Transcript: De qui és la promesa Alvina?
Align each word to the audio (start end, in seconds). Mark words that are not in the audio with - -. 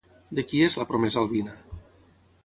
De 0.37 0.43
qui 0.51 0.61
és 0.67 0.77
la 0.81 0.87
promesa 0.93 1.21
Alvina? 1.23 1.53